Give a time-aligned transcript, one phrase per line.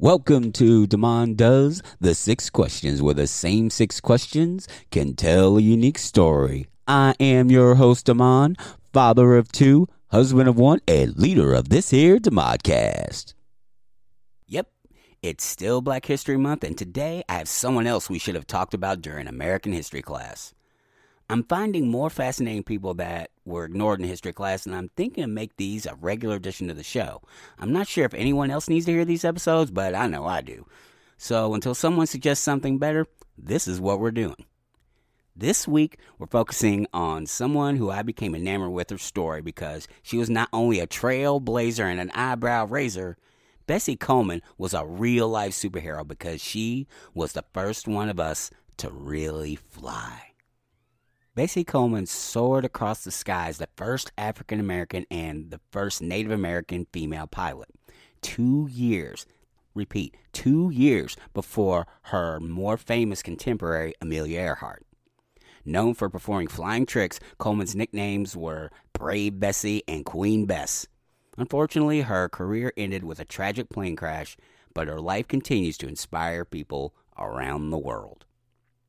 [0.00, 5.60] Welcome to Damon Does the Six Questions, where the same six questions can tell a
[5.60, 6.68] unique story.
[6.86, 8.54] I am your host, Damon,
[8.92, 13.34] father of two, husband of one, and leader of this here Demodcast.
[14.46, 14.68] Yep,
[15.20, 18.74] it's still Black History Month, and today I have someone else we should have talked
[18.74, 20.54] about during American history class.
[21.30, 25.28] I'm finding more fascinating people that were ignored in history class, and I'm thinking to
[25.28, 27.20] make these a regular addition to the show.
[27.58, 30.40] I'm not sure if anyone else needs to hear these episodes, but I know I
[30.40, 30.66] do.
[31.18, 34.46] So until someone suggests something better, this is what we're doing.
[35.36, 40.16] This week, we're focusing on someone who I became enamored with her story because she
[40.16, 43.18] was not only a trailblazer and an eyebrow raiser,
[43.66, 48.50] Bessie Coleman was a real life superhero because she was the first one of us
[48.78, 50.27] to really fly.
[51.38, 56.88] Bessie Coleman soared across the skies, the first African American and the first Native American
[56.92, 57.68] female pilot.
[58.20, 59.24] Two years,
[59.72, 64.84] repeat, two years before her more famous contemporary, Amelia Earhart.
[65.64, 70.88] Known for performing flying tricks, Coleman's nicknames were Brave Bessie and Queen Bess.
[71.36, 74.36] Unfortunately, her career ended with a tragic plane crash,
[74.74, 78.24] but her life continues to inspire people around the world.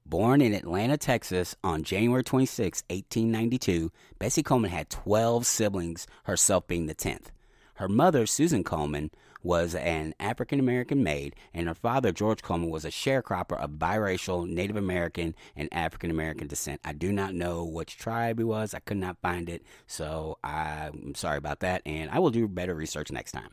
[0.09, 6.88] Born in Atlanta, Texas on January 26, 1892, Bessie Coleman had 12 siblings, herself being
[6.88, 7.27] the 10th.
[7.75, 9.11] Her mother, Susan Coleman,
[9.43, 14.49] was an African American maid, and her father, George Coleman, was a sharecropper of biracial
[14.49, 16.81] Native American and African American descent.
[16.83, 21.13] I do not know which tribe he was, I could not find it, so I'm
[21.13, 23.52] sorry about that, and I will do better research next time.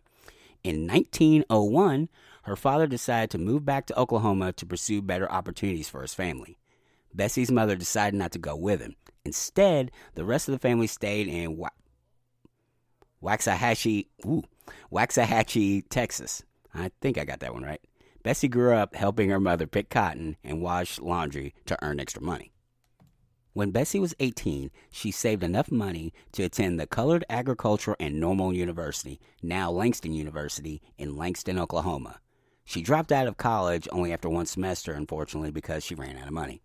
[0.67, 2.09] In 1901,
[2.43, 6.59] her father decided to move back to Oklahoma to pursue better opportunities for his family.
[7.15, 8.97] Bessie's mother decided not to go with him.
[9.25, 11.69] Instead, the rest of the family stayed in Wa-
[13.23, 14.43] Waxahachie, ooh,
[14.91, 16.43] Waxahachie, Texas.
[16.75, 17.81] I think I got that one right.
[18.25, 22.51] Bessie grew up helping her mother pick cotton and wash laundry to earn extra money.
[23.57, 28.53] When Bessie was 18, she saved enough money to attend the Colored Agricultural and Normal
[28.53, 32.21] University, now Langston University, in Langston, Oklahoma.
[32.67, 36.35] She dropped out of college only after one semester, unfortunately, because she ran out of
[36.35, 36.61] money.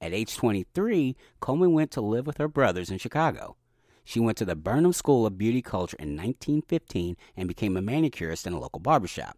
[0.00, 3.56] At age 23, Coleman went to live with her brothers in Chicago.
[4.04, 8.46] She went to the Burnham School of Beauty Culture in 1915 and became a manicurist
[8.46, 9.36] in a local barbershop.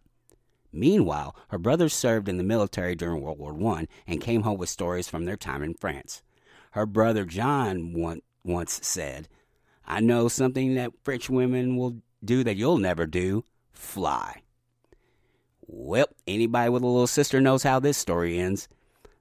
[0.71, 4.69] Meanwhile, her brothers served in the military during World War I and came home with
[4.69, 6.21] stories from their time in France.
[6.71, 7.93] Her brother John
[8.43, 9.27] once said,
[9.85, 14.41] I know something that French women will do that you'll never do fly.
[15.61, 18.67] Well, anybody with a little sister knows how this story ends.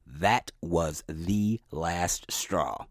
[0.06, 2.86] That was the last straw.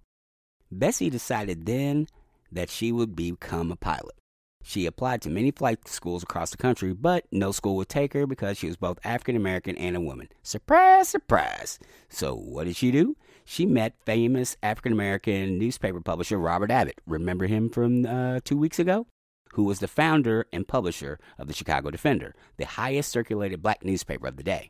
[0.71, 2.07] Bessie decided then
[2.51, 4.15] that she would become a pilot.
[4.63, 8.27] She applied to many flight schools across the country, but no school would take her
[8.27, 10.29] because she was both African American and a woman.
[10.43, 11.79] Surprise, surprise.
[12.09, 13.15] So, what did she do?
[13.51, 17.01] She met famous African American newspaper publisher Robert Abbott.
[17.07, 19.07] Remember him from uh, two weeks ago?
[19.53, 24.27] Who was the founder and publisher of the Chicago Defender, the highest circulated black newspaper
[24.27, 24.69] of the day.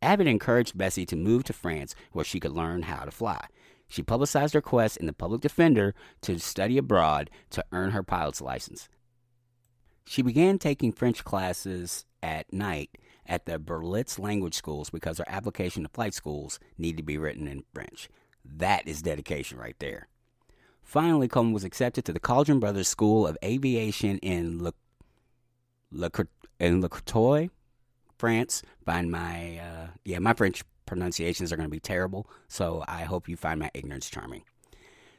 [0.00, 3.44] Abbott encouraged Bessie to move to France where she could learn how to fly.
[3.88, 8.40] She publicized her quest in the Public Defender to study abroad to earn her pilot's
[8.40, 8.88] license.
[10.06, 12.96] She began taking French classes at night
[13.28, 17.46] at the Berlitz language schools because her application to flight schools need to be written
[17.46, 18.08] in French.
[18.44, 20.08] That is dedication right there.
[20.82, 24.72] Finally, Coleman was accepted to the Caudron Brothers School of Aviation in Le,
[25.92, 26.10] Le,
[26.58, 27.48] in Le Courtois,
[28.16, 28.62] France.
[28.86, 33.28] Find my, uh, yeah, my French pronunciations are going to be terrible, so I hope
[33.28, 34.44] you find my ignorance charming.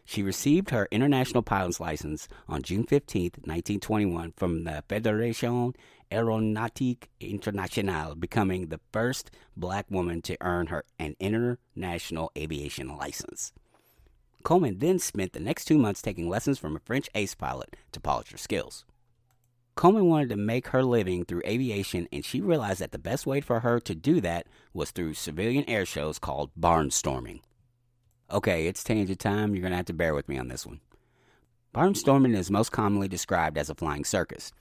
[0.04, 5.75] She received her international pilot's license on June 15, 1921, from the Fédération
[6.11, 13.53] Aéronautique Internationale, becoming the first black woman to earn her an international aviation license.
[14.44, 18.00] Coleman then spent the next two months taking lessons from a French ace pilot to
[18.00, 18.85] polish her skills.
[19.75, 23.39] Coleman wanted to make her living through aviation, and she realized that the best way
[23.39, 27.39] for her to do that was through civilian air shows called barnstorming.
[28.31, 29.56] Okay, it's tangent time.
[29.56, 30.81] You're going to have to bear with me on this one.
[31.73, 34.51] Barnstorming is most commonly described as a flying circus.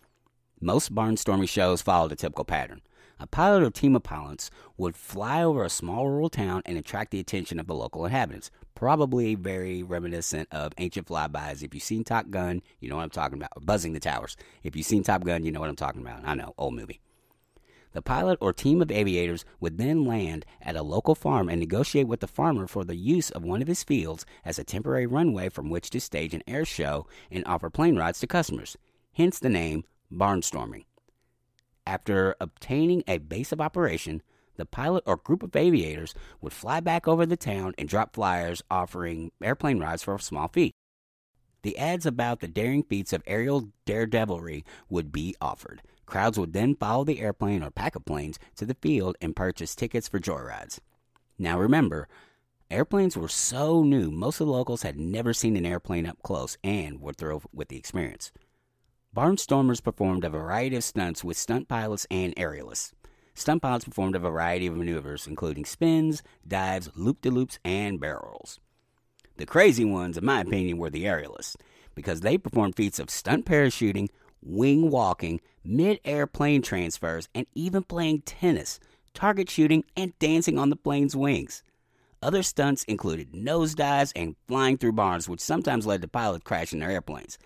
[0.61, 2.81] Most barnstorming shows followed a typical pattern.
[3.21, 7.13] A pilot or team of pilots would fly over a small rural town and attract
[7.13, 8.51] the attention of the local inhabitants.
[8.75, 11.63] Probably very reminiscent of ancient flybys.
[11.63, 13.65] If you've seen Top Gun, you know what I'm talking about.
[13.65, 14.37] buzzing the towers.
[14.65, 16.23] If you've seen Top Gun, you know what I'm talking about.
[16.25, 17.01] I know, old movie.
[17.93, 22.09] The pilot or team of aviators would then land at a local farm and negotiate
[22.09, 25.49] with the farmer for the use of one of his fields as a temporary runway
[25.49, 28.77] from which to stage an air show and offer plane rides to customers.
[29.13, 30.85] Hence the name barnstorming.
[31.87, 34.23] After obtaining a base of operation,
[34.57, 38.63] the pilot or group of aviators would fly back over the town and drop flyers
[38.71, 40.75] offering airplane rides for a small fee.
[41.63, 45.83] The ads about the daring feats of aerial daredevilry would be offered.
[46.07, 49.75] Crowds would then follow the airplane or pack of planes to the field and purchase
[49.75, 50.79] tickets for joyrides.
[51.39, 52.09] Now remember,
[52.71, 56.57] airplanes were so new, most of the locals had never seen an airplane up close
[56.65, 58.33] and were thrilled with the experience.
[59.19, 62.93] Barnstormers performed a variety of stunts with stunt pilots and aerialists.
[63.35, 68.29] Stunt pilots performed a variety of maneuvers, including spins, dives, loop de loops, and barrel
[68.31, 68.61] rolls.
[69.37, 71.57] The crazy ones, in my opinion, were the aerialists,
[71.97, 74.09] because they performed feats of stunt parachuting,
[74.41, 78.79] wing walking, mid air plane transfers, and even playing tennis,
[79.15, 81.65] target shooting, and dancing on the plane's wings.
[82.23, 86.93] Other stunts included nosedives and flying through barns, which sometimes led to pilots crashing their
[86.93, 87.37] airplanes.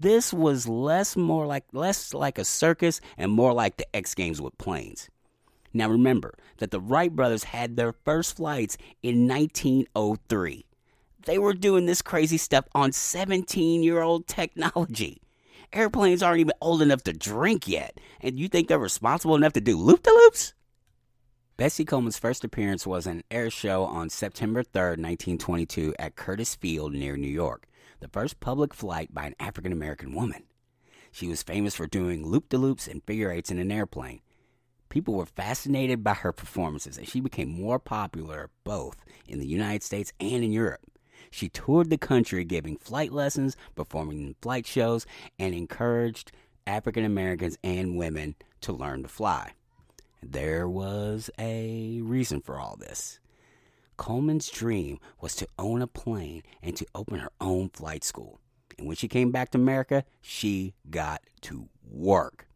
[0.00, 4.40] This was less more like less like a circus and more like the X Games
[4.40, 5.10] with planes.
[5.74, 10.64] Now remember that the Wright brothers had their first flights in 1903.
[11.26, 15.20] They were doing this crazy stuff on 17 year old technology.
[15.72, 19.60] Airplanes aren't even old enough to drink yet, and you think they're responsible enough to
[19.60, 20.54] do loop de loops?
[21.58, 26.92] Bessie Coleman's first appearance was an air show on September 3, 1922, at Curtiss Field
[26.92, 27.66] near New York,
[27.98, 30.44] the first public flight by an African American woman.
[31.10, 34.20] She was famous for doing loop de loops and figure eights in an airplane.
[34.88, 39.82] People were fascinated by her performances, and she became more popular both in the United
[39.82, 40.86] States and in Europe.
[41.28, 45.06] She toured the country giving flight lessons, performing in flight shows,
[45.40, 46.30] and encouraged
[46.68, 49.54] African Americans and women to learn to fly.
[50.22, 53.20] There was a reason for all this.
[53.96, 58.40] Coleman's dream was to own a plane and to open her own flight school.
[58.78, 62.46] And when she came back to America, she got to work.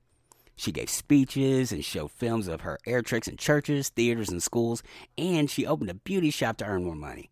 [0.54, 4.82] She gave speeches and showed films of her air tricks in churches, theaters, and schools,
[5.18, 7.30] and she opened a beauty shop to earn more money.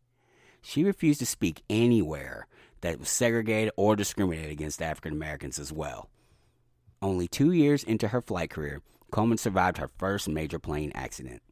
[0.63, 2.49] She refused to speak anywhere
[2.81, 6.11] that was segregated or discriminated against African Americans as well.
[7.01, 11.43] Only two years into her flight career, Coleman survived her first major plane accident.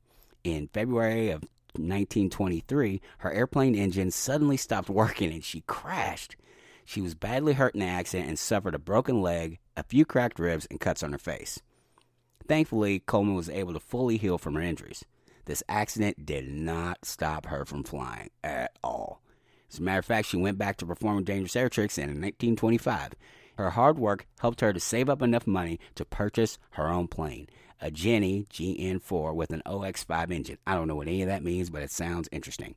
[0.45, 1.43] In February of
[1.75, 6.37] 1923, her airplane engine suddenly stopped working and she crashed.
[6.85, 10.39] She was badly hurt in the accident and suffered a broken leg, a few cracked
[10.39, 11.61] ribs, and cuts on her face.
[12.47, 15.05] Thankfully, Coleman was able to fully heal from her injuries.
[15.45, 19.21] This accident did not stop her from flying at all.
[19.71, 22.23] As a matter of fact, she went back to performing dangerous air tricks, and in
[22.23, 23.13] 1925,
[23.59, 27.49] her hard work helped her to save up enough money to purchase her own plane,
[27.81, 30.59] a Jenny JN4 with an OX5 engine.
[30.65, 32.77] I don't know what any of that means, but it sounds interesting.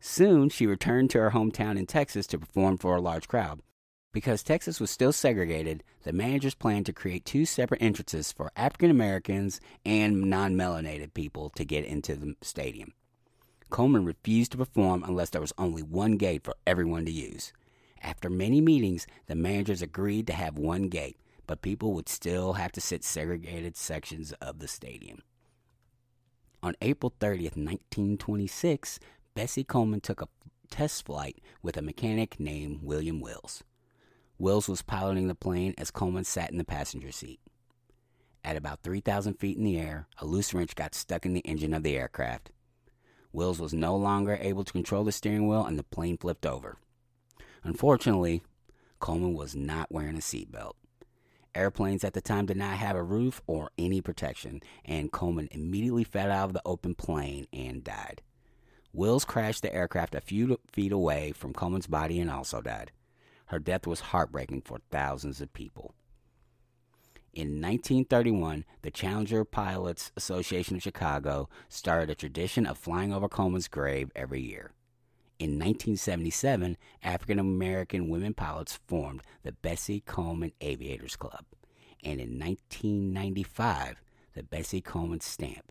[0.00, 3.60] Soon, she returned to her hometown in Texas to perform for a large crowd.
[4.10, 8.90] Because Texas was still segregated, the managers planned to create two separate entrances for African
[8.90, 12.94] Americans and non melanated people to get into the stadium.
[13.68, 17.52] Coleman refused to perform unless there was only one gate for everyone to use.
[18.02, 22.72] After many meetings, the managers agreed to have one gate, but people would still have
[22.72, 25.22] to sit segregated sections of the stadium.
[26.62, 28.98] On April 30th, 1926,
[29.34, 30.28] Bessie Coleman took a
[30.70, 33.62] test flight with a mechanic named William Wills.
[34.38, 37.40] Wills was piloting the plane as Coleman sat in the passenger seat.
[38.44, 41.74] At about 3,000 feet in the air, a loose wrench got stuck in the engine
[41.74, 42.50] of the aircraft.
[43.32, 46.78] Wills was no longer able to control the steering wheel and the plane flipped over.
[47.62, 48.42] Unfortunately,
[48.98, 50.74] Coleman was not wearing a seatbelt.
[51.54, 56.04] Airplanes at the time did not have a roof or any protection, and Coleman immediately
[56.04, 58.22] fell out of the open plane and died.
[58.92, 62.92] Wills crashed the aircraft a few feet away from Coleman's body and also died.
[63.46, 65.94] Her death was heartbreaking for thousands of people.
[67.32, 73.68] In 1931, the Challenger Pilots Association of Chicago started a tradition of flying over Coleman's
[73.68, 74.72] grave every year.
[75.38, 81.44] In 1977, African American women pilots formed the Bessie Coleman Aviators Club.
[82.02, 84.02] And in 1995,
[84.34, 85.70] the Bessie Coleman stamp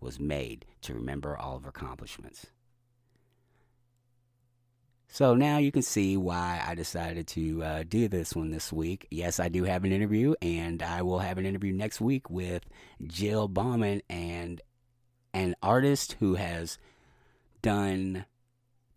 [0.00, 2.46] was made to remember all of her accomplishments.
[5.08, 9.08] So now you can see why I decided to uh, do this one this week.
[9.10, 12.62] Yes, I do have an interview, and I will have an interview next week with
[13.04, 14.60] Jill Bauman and
[15.32, 16.78] an artist who has
[17.62, 18.26] done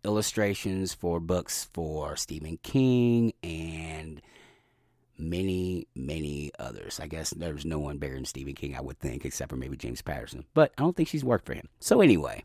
[0.03, 4.21] illustrations for books for Stephen King and
[5.17, 6.99] many, many others.
[6.99, 9.77] I guess there's no one bigger than Stephen King, I would think, except for maybe
[9.77, 10.45] James Patterson.
[10.53, 11.67] But I don't think she's worked for him.
[11.79, 12.43] So, anyway,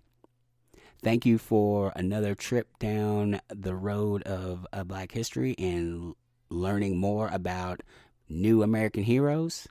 [1.03, 6.15] Thank you for another trip down the road of uh, Black history and
[6.49, 7.83] learning more about
[8.31, 9.69] new American heroes.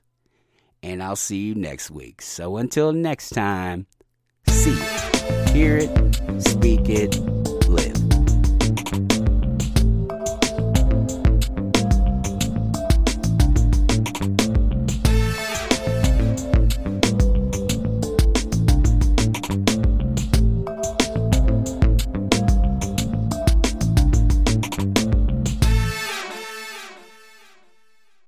[0.84, 2.22] and I'll see you next week.
[2.22, 3.86] So until next time,
[4.46, 7.18] see it, hear it, speak it,